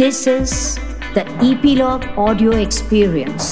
[0.00, 0.78] This is
[1.14, 3.48] the Epilogue Audio Experience.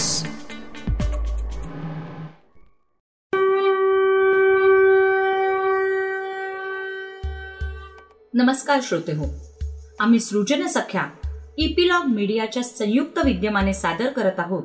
[8.35, 9.27] नमस्कार श्रोते हो
[10.01, 11.07] आम्ही सृजन सख्या
[11.59, 14.65] इपिलॉग मीडियाच्या संयुक्त विद्यमाने सादर करत आहोत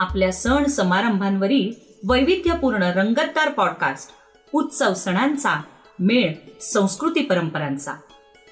[0.00, 1.72] आपल्या सण समारंभांवरील
[2.08, 4.10] वैविध्यपूर्ण रंगतदार पॉडकास्ट
[4.52, 5.60] उत्सव सणांचा
[5.98, 7.94] मेळ संस्कृती परंपरांचा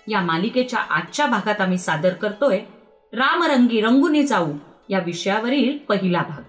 [0.08, 2.58] या मालिकेच्या आजच्या भागात आम्ही सादर करतोय
[3.12, 4.52] रामरंगी रंगुनी जाऊ
[4.88, 6.42] या विषयावरील पहिला भाग.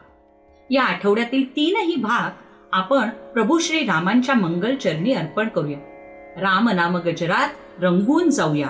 [0.69, 2.29] या आठवड्यातील तीनही भाग
[2.71, 5.77] आपण प्रभू श्री रामांच्या मंगल चरणी अर्पण करूया.
[6.37, 7.49] राम नाम गजरात
[7.83, 8.67] रंगून जाऊया.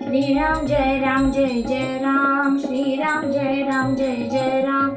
[0.00, 2.58] श्री राम जय राम जय जय राम.
[2.58, 4.96] श्री राम जय राम जय जय राम.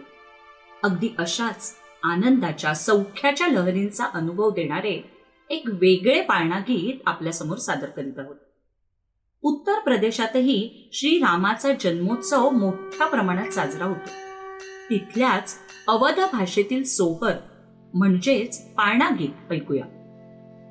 [0.84, 5.12] अगदी अशाच आनंदाच्या सौख्याच्या लहरींचा अनुभव देणारे
[5.50, 8.36] एक वेगळे पाळणा गीत आपल्यासमोर सादर करीत आहोत.
[9.42, 14.10] उत्तर प्रदेशातही श्रीरामाचा जन्मोत्सव मोठ्या प्रमाणात साजरा होतो.
[14.90, 17.34] तिथल्याच अवध भाषेतील सोहर
[17.94, 19.86] म्हणजेच पाळणा गीत ऐकूया.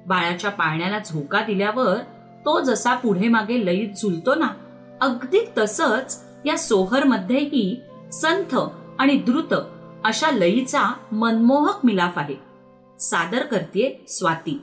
[0.07, 1.97] बाळाच्या पाळण्याला झोका दिल्यावर
[2.45, 4.49] तो जसा पुढे मागे लयीत झुलतो ना
[5.01, 7.81] अगदी तसंच या सोहर मध्येही
[8.13, 8.57] संथ
[8.99, 9.55] आणि द्रुत
[10.05, 12.37] अशा लयीचा मनमोहक मिलाफ आहे.
[13.01, 14.63] सादर करते स्वाती.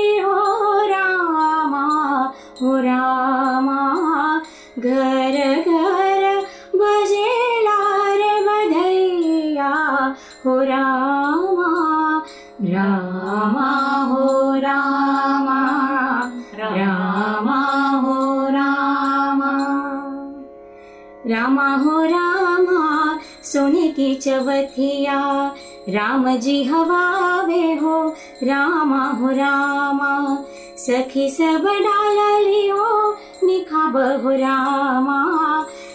[24.01, 25.55] की चवथिया
[25.89, 28.09] राम जी हवावे हो
[28.43, 30.37] रामा हो रामा।
[30.77, 33.11] सखी सब डालली हो
[33.43, 35.19] निखाब हो रामा।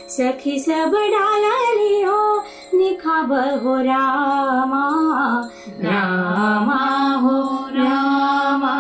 [0.08, 2.42] सखी सब डालली हो
[2.74, 4.86] निखाब हो रामा।
[5.80, 8.76] रामा हो रामा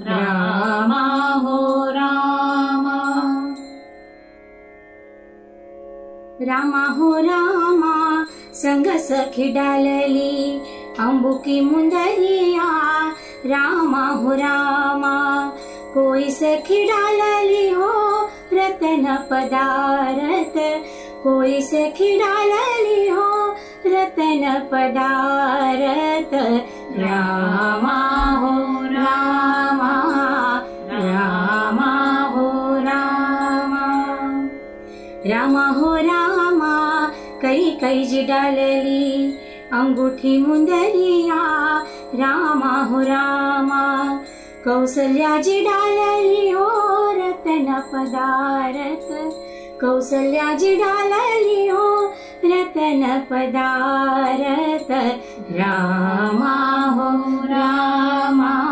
[0.00, 3.30] रामा हो रामा।
[6.42, 7.69] रामा हो रामा
[9.52, 10.32] डालली
[11.00, 12.68] अंबुकी मुंदरिया
[13.46, 14.34] रामा हो
[16.88, 17.92] डालली हो
[18.52, 20.54] रतन पदारत
[21.22, 23.30] कोई सखी डालली हो
[23.86, 26.34] रतन पदारत
[28.42, 28.69] हो
[37.90, 39.34] कै कैजी डालली
[39.72, 41.38] अंगूठी मुंदरिया
[42.14, 43.82] रामा हो रामा।
[44.64, 46.66] कौसल्याजी डालली हो
[47.18, 49.08] रतन पदारत
[49.80, 51.86] कौसल्याजी डालली हो
[52.44, 54.90] रतन पदारत
[55.58, 56.56] रामा
[56.96, 57.10] हो
[57.44, 58.69] रामा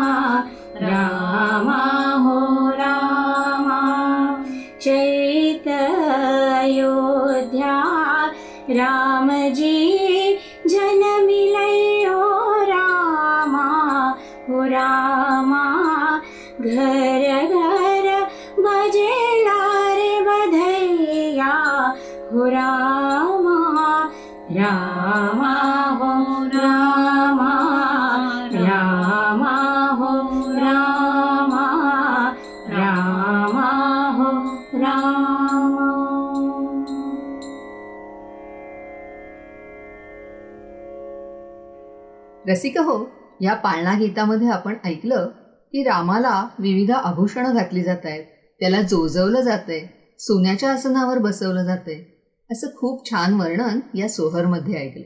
[42.59, 43.09] रसिक हो
[43.41, 45.27] या पाळणा गीतामध्ये आपण ऐकलं
[45.71, 48.23] की रामाला विविध आभूषणं घातली जात आहेत
[48.59, 49.81] त्याला जोजवलं जातंय.
[50.19, 52.03] सोन्याच्या आसनावर बसवलं जातंय.
[52.51, 55.03] असं खूप छान वर्णन या सोहरमध्ये ऐकलं.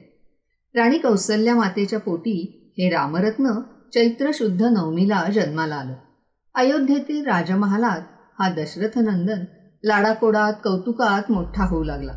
[0.76, 3.52] राणी कौसल्या मातेच्या पोटी हे रामरत्न
[3.94, 5.94] चैत्र शुद्ध नवमीला जन्माला आलं.
[6.56, 8.02] अयोध्येतील राजमहालात
[8.40, 9.44] हा दशरथ नंदन
[9.84, 12.12] लाडाकोडात कौतुकात मोठा होऊ लागला.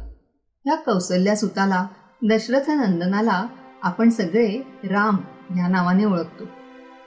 [0.65, 1.87] ह्या कौसल्या सुताला
[2.31, 3.45] दशरथ नंदनाला
[3.83, 5.17] आपण सगळे राम
[5.51, 6.45] ह्या नावाने ओळखतो.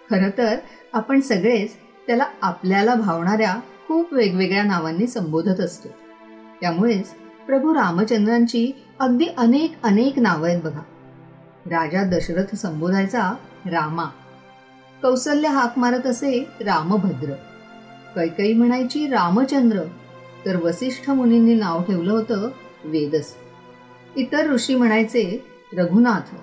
[0.09, 0.57] खरं तर
[0.93, 1.71] आपण सगळेच
[2.07, 3.55] त्याला आपल्याला भावणाऱ्या
[3.87, 5.89] खूप वेगवेगळ्या नावांनी संबोधत असतो.
[6.61, 7.07] त्यामुळेच
[7.47, 10.81] प्रभू रामचंद्रांची अगदी अनेक अनेक नावं आहेत बघा.
[11.65, 13.33] राजा दशरथ संबोधायचा
[13.65, 14.05] रामा.
[15.01, 17.33] कौसल्य हाक मारत असे रामभद्र.
[18.15, 19.79] कैकई म्हणायची रामचंद्र.
[20.45, 22.49] तर वसिष्ठ मुनींनी नाव ठेवलं होतं
[22.83, 23.33] वेदस.
[24.15, 26.35] इतर ऋषी म्हणायचे रघुनाथ.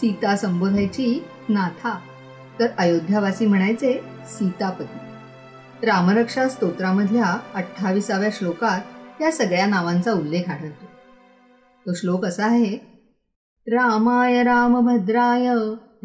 [0.00, 2.00] सीता संबोधायची नाथा.
[2.60, 4.98] तर अयोध्यावासी म्हणायचे सीतापती.
[5.86, 8.80] रामरक्षा स्तोत्रामधल्या अठ्ठावीसाव्या श्लोकात
[9.22, 10.84] या सगळ्या नावांचा उल्लेख आढळतो.
[11.86, 12.96] तो श्लोक असा आहे
[13.66, 15.48] रामाय रामभद्राय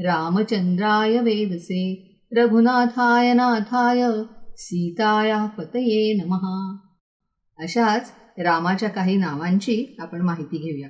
[0.03, 2.07] रामचंद्राय वेदसे
[2.37, 4.07] रघुनाथाय नाथाय
[4.57, 6.77] सीताया पतये नमहा
[7.59, 10.89] अशाच रामाच्या काही नावांची आपण माहिती घेऊया.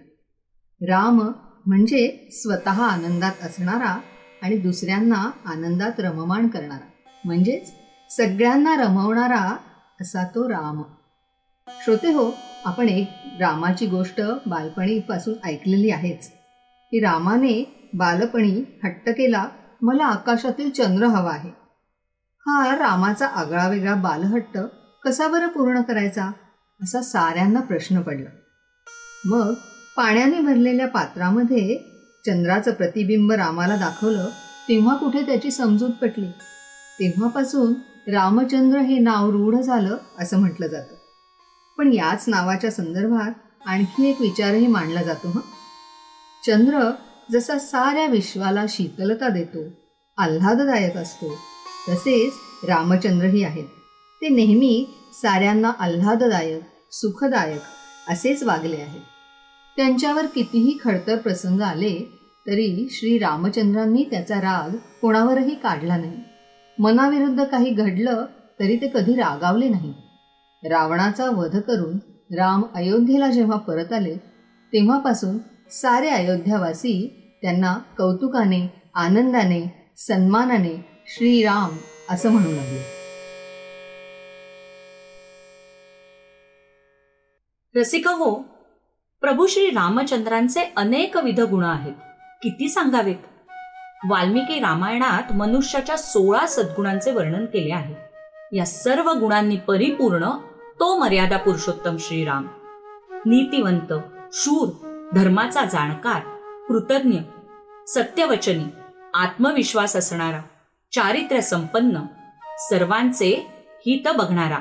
[0.82, 1.22] राम
[1.66, 4.00] म्हणजे स्वतः आनंदात असणारा
[4.42, 6.90] आणि दुसऱ्यांना आनंदात रममाण करणारा.
[7.26, 7.74] म्हणजेच
[8.10, 9.58] सगळ्यांना रमवणारा
[10.02, 10.84] असा तो राम.
[11.68, 12.32] श्रोते हो
[12.66, 13.10] आपण एक
[13.40, 16.32] रामाची गोष्ट बालपणीपासून ऐकलेली आहेच.
[16.92, 19.46] की रामाने बालपणी हट्ट केला
[19.82, 21.50] मला आकाशातील चंद्र हवा आहे.
[22.48, 24.58] हा रामाचा आगळा वेगळा बालहट्ट
[25.04, 26.32] कसा बरं पूर्ण करायचा?
[26.84, 28.30] असा साऱ्यांना प्रश्न पडला.
[29.26, 29.54] मग
[29.98, 31.78] पाण्याने भरलेल्या पात्रामध्ये
[32.26, 34.30] चंद्राचं प्रतिबिंब रामाला दाखवलं
[34.70, 36.28] तेव्हा कुठे त्याची समजूत पटली?
[37.00, 37.74] तेव्हापासून
[38.12, 40.96] रामचंद्र हे नाव रूढ झालं असं म्हटलं जातं.
[41.78, 43.32] पण याच नावाच्या संदर्भात
[43.66, 45.42] आणखी एक विचारही मांडला जातो हं?
[46.48, 46.92] चंद्र
[47.32, 49.60] जसा साऱ्या विश्वाला शीतलता देतो
[50.18, 51.34] आल्हाददायक असतो
[51.90, 52.34] तसेच
[52.68, 53.68] रामचंद्रही आहेत.
[54.22, 56.62] ते नेहमी साऱ्यांना आल्हाददायक
[56.92, 57.62] सुखदायक
[58.10, 59.02] असेच वागले आहेत.
[59.78, 62.12] त्यांच्यावर कितीही खडतर प्रसंग आले
[62.48, 66.18] तरी श्री रामचंद्रांनी त्याचा राग कोणावरही काढला नाही.
[66.80, 68.26] मनाविरुद्ध काही घडलं
[68.60, 69.94] तरी ते कधी रागावले नाही.
[70.64, 71.98] रावणाचा वध करून
[72.36, 74.16] राम अयोध्येला जेव्हा परत आले
[74.74, 75.38] तेव्हापासून
[75.72, 76.94] सारे अयोध्यावासी
[77.42, 81.78] त्यांना कौतुकाने आनंदाने सन्मानाने श्रीराम
[82.10, 82.84] असं म्हणू लागले.
[87.76, 88.51] रसिक हो
[89.22, 91.94] प्रभू श्री रामचंद्रांचे अनेक विध गुण आहेत.
[92.42, 93.16] किती सांगावेत?
[94.10, 97.96] वाल्मिकी रामायणात मनुष्याच्या सोळा सद्गुणांचे वर्णन केले आहे.
[98.58, 100.30] या सर्व गुणांनी परिपूर्ण
[100.80, 102.48] तो मर्यादा पुरुषोत्तम श्रीराम.
[103.12, 103.94] नीतिवंत
[104.34, 104.70] शूर
[105.14, 106.22] धर्माचा जाणकार
[106.68, 107.18] कृतज्ञ
[107.88, 108.66] सत्यवचनी
[109.14, 110.42] आत्मविश्वास असणारा
[110.92, 112.00] चारित्र्य संपन्न
[112.58, 113.48] सर्वांचे
[113.86, 114.60] हित बघणारा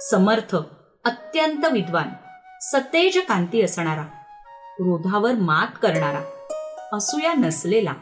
[0.00, 0.56] समर्थ
[1.04, 2.08] अत्यंत विद्वान
[2.62, 4.02] सतेज कांती असणारा
[4.76, 6.20] क्रोधावर मात करणारा
[6.92, 7.92] असूया नसलेला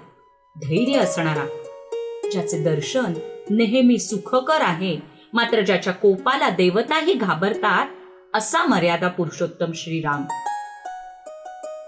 [0.57, 1.45] धैर्य असणारा
[2.33, 3.13] ज्याचे दर्शन
[3.51, 4.99] नेहमी सुखकर आहे
[5.33, 7.87] मात्र ज्याच्या कोपाला देवताही घाबरतात
[8.35, 10.25] असा मर्यादा पुरुषोत्तम श्रीराम.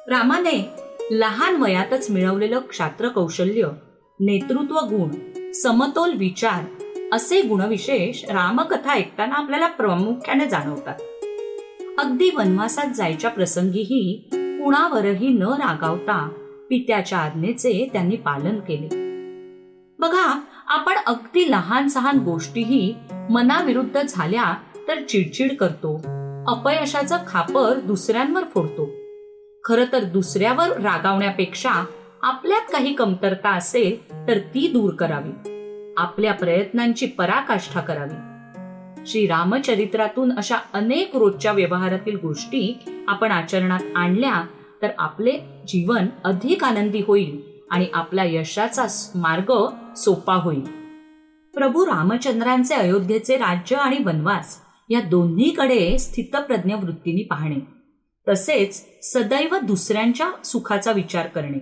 [0.09, 0.69] रामाने
[1.11, 3.69] लहान वयातच मिळवलेलं क्षात्र कौशल्य
[4.21, 5.11] नेतृत्व गुण
[5.53, 6.65] समतोल विचार
[7.13, 10.95] असे गुणविशेष रामकथा ऐकताना आपल्याला प्रामुख्याने जाणवतात.
[12.01, 16.29] अगदी वनवासात जायच्या प्रसंगीही कुणावरही न रागावता
[16.71, 18.89] पित्याच्या आज्ञेचे त्यांनी पालन केले.
[19.99, 22.95] बघा आपण अगदी लहान सहान गोष्टीही
[23.31, 24.55] मनाविरुद्ध झाल्या
[24.89, 26.03] तर चिडचिड करतो
[26.49, 28.91] अपयशाचं खापर दुसऱ्यांवर फोडतो.
[29.65, 31.85] खर तर दुसऱ्यावर रागावण्यापेक्षा
[32.23, 35.33] आपल्यात काही कमतरता असेल तर ती दूर करावी.
[35.97, 38.30] आपल्या प्रयत्नांची पराकाष्ठा करावी.
[39.07, 42.79] श्री रामचरित्रातून अशा अनेक रोजच्या व्यवहारातील गोष्टी
[43.09, 44.45] आपण आचरणात आणल्या
[44.83, 45.33] तर आपले
[45.69, 47.41] जीवन अधिक आनंदी होईल
[47.71, 49.53] आणि आपला यशाचा मार्ग
[49.95, 50.61] सोपा होईल.
[51.55, 57.59] प्रभू रामचंद्रांचे अयोध्येचे राज्य आणि वनवास या दोन्हीकडे स्थितप्रज्ञ वृत्तीने पाहणे
[58.29, 61.59] तसेच सदैव दुसऱ्यांच्या सुखाचा विचार करणे.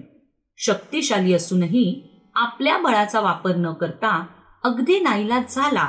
[0.56, 2.02] शक्तिशाली असूनही
[2.34, 4.26] आपल्या बळाचा वापर न करता
[4.64, 5.88] अगदी नाईलाज झाला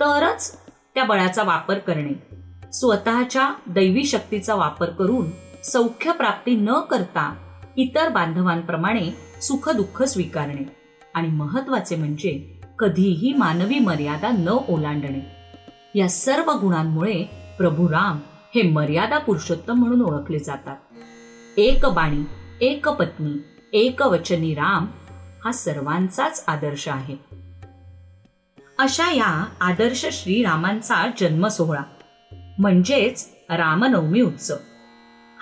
[0.00, 0.65] तरच
[0.96, 2.36] त्या बळाचा वापर करणे.
[2.72, 5.26] स्वतःच्या दैवी शक्तीचा वापर करून
[5.64, 7.34] सौख्य प्राप्ती न करता
[7.76, 9.10] इतर बांधवांप्रमाणे
[9.42, 10.76] सुखदुःख स्वीकारणे.
[11.14, 15.26] आणि महत्त्वाचे म्हणजे कधीही मानवी मर्यादा न ओलांडणे.
[15.94, 17.24] या सर्व गुणांमुळे
[17.58, 18.18] प्रभू राम
[18.54, 20.76] हे मर्यादा पुरुषोत्तम म्हणून ओळखले जातात.
[21.56, 22.24] एक बाणी
[22.60, 24.86] एक पत्नी एक वचनी राम
[25.44, 27.16] हा सर्वांचाच आदर्श आहे.
[28.78, 31.82] अशा या आदर्श श्रीरामांचा जन्म सोहळा
[32.58, 34.56] म्हणजेच रामनवमी उत्सव.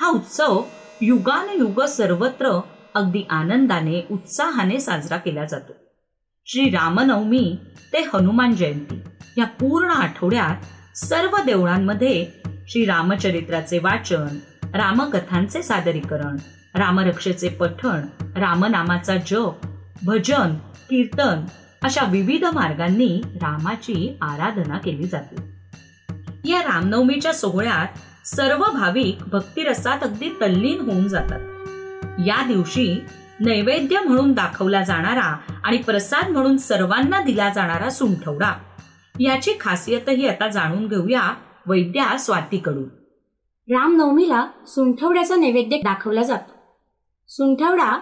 [0.00, 0.62] हा उत्सव
[1.00, 2.50] युगानुयुग सर्वत्र
[2.94, 5.72] अगदी आनंदाने उत्साहाने साजरा केला जातो.
[6.46, 7.56] श्री रामनवमी
[7.92, 9.00] ते हनुमान जयंती
[9.38, 12.26] या पूर्ण आठवड्यात सर्व देवळांमध्ये
[12.68, 14.38] श्री रामचरित्राचे वाचन
[14.74, 16.36] रामकथांचे सादरीकरण
[16.74, 19.66] रामरक्षेचे पठण रामनामाचा जप
[20.06, 20.54] भजन
[20.90, 21.44] कीर्तन
[21.84, 25.36] अशा विविध मार्गांनी रामाची आराधना केली जाते.
[26.44, 27.86] या रामनवमीच्या सोहळ्यात
[28.26, 31.40] सर्व भाविक भक्तिरसात अगदी तल्लीन होऊन जातात.
[32.26, 33.00] या दिवशी
[33.40, 38.52] नैवेद्य म्हणून दाखवला जाणारा आणि प्रसाद म्हणून सर्वांना दिला जाणारा सुंठवडा
[39.20, 41.34] याची खासियतही आता जाणून घेऊया
[41.66, 42.88] वैद्या स्वातीकडून.
[43.74, 46.52] रामनवमीला सुंठवड्याचा नैवेद्य दाखवला जातो.
[47.28, 48.00] सुंठवडा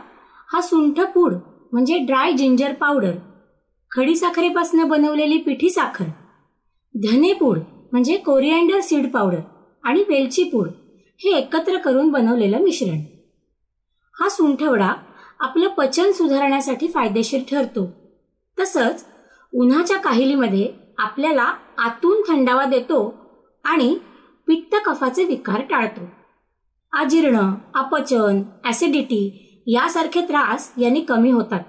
[0.53, 1.35] हा सुंठपूड
[1.73, 3.13] म्हणजे ड्राय जिंजर पावडर
[3.97, 6.05] खडीसाखरेपासून बनवलेली पिठी साखर
[6.95, 7.59] धनेपूड
[7.93, 9.41] म्हणजे कोरिअँडर सीड पावडर
[9.85, 10.69] आणि वेलची पूड
[11.21, 13.01] हे एकत्र करून बनवलेलं मिश्रण.
[14.21, 14.93] हा सुंठवडा
[15.41, 17.87] आपलं पचन सुधारण्यासाठी फायदेशीर ठरतो.
[18.59, 19.05] तसंच
[19.53, 23.03] उन्हाच्या काहिलीमध्ये आपल्याला आतून थंडावा देतो
[23.65, 23.97] आणि
[24.47, 26.09] पित्त कफाचे विकार टाळतो.
[26.93, 27.41] अजीर्ण
[27.75, 29.23] अपचन ॲसिडिटी
[29.67, 31.61] यासारखे त्रास यांनी कमी होतात.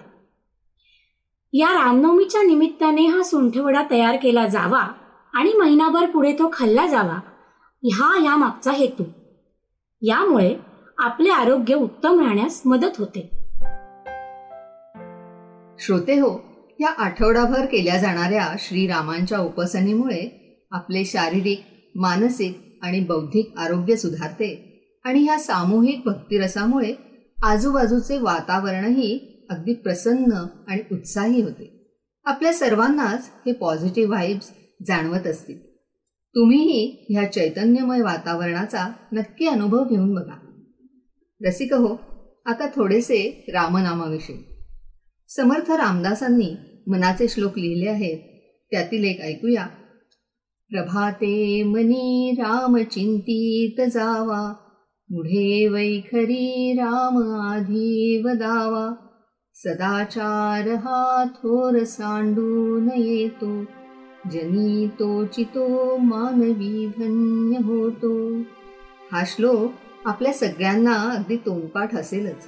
[1.56, 4.88] या रामनवमीच्या निमित्ताने हा सुंठवडा तयार केला जावा
[5.34, 7.20] आणि महिनाभर पुढे तो खाल्ला जावा.
[7.84, 9.04] हा या मागचा हेतू.
[10.02, 10.56] यामुळे
[10.98, 13.30] आपले आरोग्य उत्तम राहण्यास मदत होते.
[15.80, 16.44] श्रोते हो
[16.80, 20.40] या आठवडाभर केल्या जाणाऱ्या श्रीरामांच्या उपासनेमुळे
[20.72, 21.64] आपले शारीरिक
[21.96, 24.70] मानसिक आणि बौद्धिक आरोग्य सुधारते
[25.06, 26.94] आणि ह्या सामूहिक भक्तिरसामुळे
[27.44, 31.94] आजूबाजूचे वातावरणही अगदी प्रसन्न आणि उत्साही होते.
[32.26, 34.52] आपल्या सर्वांनाच हे पॉझिटिव्ह व्हाईब्स
[34.88, 35.74] जाणवत असतील.
[36.36, 40.62] तुम्हीही ह्या चैतन्यमय वातावरणाचा नक्की अनुभव घेऊन बघा.
[41.46, 41.98] रसिक हो
[42.46, 44.38] आता थोडेसे रामनामाविषयी.
[45.28, 46.56] समर्थ रामदासांनी
[46.88, 48.18] मनाचे श्लोक लिहिले आहेत.
[48.72, 49.66] त्यातील एक ऐकूया.
[50.70, 54.54] प्रभाते मनी राम चिंतित जावा.
[55.10, 59.08] पुढे वैखरी राम आधी वदावा
[59.56, 63.64] सदाचार हा थोर सांडून येतो
[64.32, 68.40] जनी तो चितो मानवी धन्य होतो
[69.12, 69.72] हा श्लोक
[70.06, 72.48] आपल्या सगळ्यांना अगदी तोंडपाठ असेलच.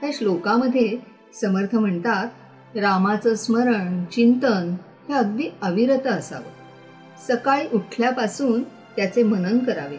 [0.00, 0.98] त्या श्लोकामध्ये
[1.34, 2.28] समर्थ म्हणतात
[2.76, 4.74] रामाचं स्मरण चिंतन
[5.08, 6.52] हे अगदी अविरत असावं.
[7.28, 8.62] सकाळी उठल्यापासून
[8.96, 9.98] त्याचे मनन करावे.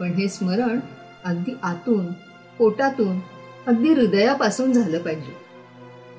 [0.00, 0.80] पण हे स्मरण
[1.24, 2.06] अगदी आतून
[2.58, 3.18] पोटातून
[3.66, 5.43] अगदी हृदयापासून झालं पाहिजे.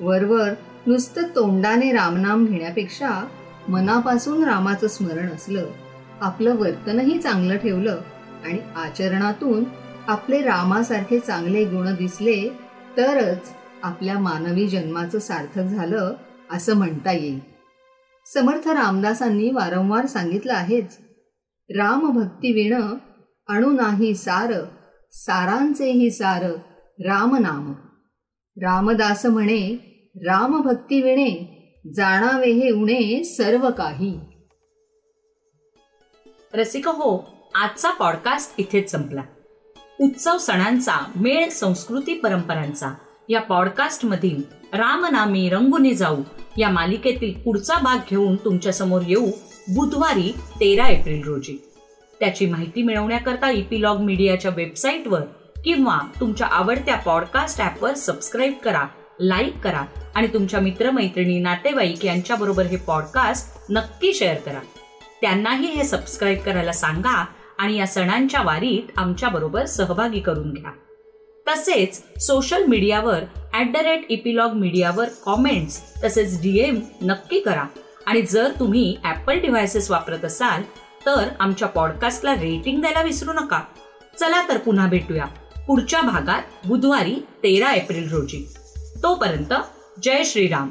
[0.00, 0.52] वरवर
[0.86, 3.28] नुसतं तोंडाने रामनाम घेण्यापेक्षा
[3.68, 5.66] मनापासून रामाचं स्मरण असलं
[6.20, 8.00] आपलं वर्तनही चांगलं ठेवलं
[8.44, 9.64] आणि आचरणातून
[10.08, 12.48] आपले रामासारखे चांगले गुण दिसले
[12.96, 13.50] तरच
[13.82, 16.14] आपल्या मानवी जन्माचं सार्थक झालं
[16.50, 17.40] असं म्हणता येईल.
[18.34, 20.98] समर्थ रामदासांनी वारंवार सांगितलं आहेच
[21.70, 22.82] रामभक्ती विण
[23.48, 24.52] अणु नाही सार
[25.12, 26.42] सारांचेही सार
[26.98, 27.72] रामनाम.
[28.58, 29.78] रामदास म्हणे
[30.16, 31.52] रामभक्ती विणे
[31.96, 34.20] जाणावे हे उणे सर्व काही.
[36.54, 39.22] रसिक हो आजचा पॉडकास्ट इथेच संपला.
[40.00, 42.94] उत्सव सणांचा मेळ संस्कृती परंपरांचा
[43.28, 46.16] या पॉडकास्टमधील रामनामी रंगुने जाऊ
[46.56, 49.26] या मालिकेतील पुढचा भाग घेऊन तुमच्यासमोर येऊ
[49.74, 51.70] बुधवारी तेरा एप्रिल रोजी.
[52.20, 55.20] त्याची माहिती मिळवण्याकरता इपिलॉग मीडियाच्या वेबसाईटवर
[55.66, 58.86] किंवा तुमच्या आवडत्या पॉडकास्ट ॲपवर सबस्क्राईब करा
[59.20, 59.82] लाईक करा
[60.14, 64.58] आणि तुमच्या मित्रमैत्रिणी नातेवाईक यांच्याबरोबर हे पॉडकास्ट नक्की शेअर करा.
[65.20, 67.24] त्यांनाही हे सबस्क्राईब करायला सांगा
[67.58, 70.70] आणि या सणांच्या वारीत आमच्याबरोबर सहभागी करून घ्या.
[71.46, 77.64] तसेच सोशल मीडियावर ॲट द रेट इपिलॉग मीडियावर कॉमेंट्स तसेच डीएम नक्की करा.
[78.06, 80.62] आणि जर तुम्ही ॲपल डिव्हायसेस वापरत असाल
[81.06, 83.60] तर आमच्या पॉडकास्टला रेटिंग द्यायला विसरू नका.
[84.20, 85.24] चला तर पुन्हा भेटूया.
[85.66, 88.48] पुढच्या भागात बुधवारी तेरा एप्रिल रोजी.
[89.02, 89.54] तोपर्यंत
[90.02, 90.68] जय श्रीराम.